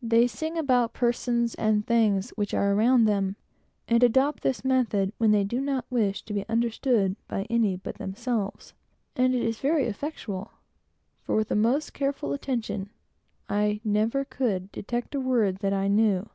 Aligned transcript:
They 0.00 0.26
sing 0.26 0.56
about 0.56 0.94
persons 0.94 1.54
and 1.56 1.86
things 1.86 2.30
which 2.36 2.54
are 2.54 2.72
around 2.72 3.04
them, 3.04 3.36
and 3.86 4.02
adopt 4.02 4.42
this 4.42 4.64
method 4.64 5.12
when 5.18 5.30
they 5.30 5.44
do 5.44 5.60
not 5.60 5.84
wish 5.90 6.22
to 6.22 6.32
be 6.32 6.48
understood 6.48 7.16
by 7.28 7.42
any 7.50 7.76
but 7.76 7.96
themselves; 7.96 8.72
and 9.14 9.34
it 9.34 9.42
is 9.42 9.58
very 9.60 9.84
effectual, 9.84 10.52
for 11.20 11.36
with 11.36 11.48
the 11.48 11.54
most 11.54 11.92
careful 11.92 12.32
attention 12.32 12.88
I 13.46 13.82
never 13.84 14.24
could 14.24 14.72
detect 14.72 15.14
a 15.14 15.20
word 15.20 15.58
that 15.58 15.74
I 15.74 15.86
knew. 15.88 16.30